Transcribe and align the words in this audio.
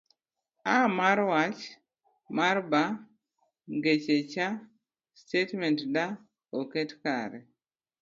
A. 0.73 0.75
mar 0.97 1.19
Wach 1.31 1.61
mar 2.37 2.57
B. 2.71 2.73
Ngeche 3.75 4.17
C. 4.31 4.33
Statement 5.23 5.79
D. 5.93 5.95
oket 6.59 6.89
kare 7.03 7.39